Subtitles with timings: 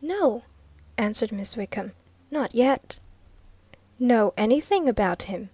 [0.00, 0.44] "No,"
[0.96, 1.92] answered Miss Wickham.
[2.30, 2.98] "Not yet."
[3.98, 5.50] "Know anything about him?"